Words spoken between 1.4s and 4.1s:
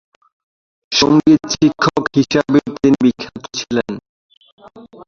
শিক্ষক হিসাবেও তিনি বিখ্যাত ছিলেন।